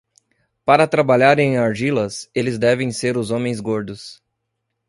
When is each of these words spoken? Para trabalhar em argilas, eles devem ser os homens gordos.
Para 0.65 0.87
trabalhar 0.87 1.37
em 1.37 1.57
argilas, 1.59 2.27
eles 2.33 2.57
devem 2.57 2.91
ser 2.91 3.15
os 3.17 3.29
homens 3.29 3.59
gordos. 3.59 4.19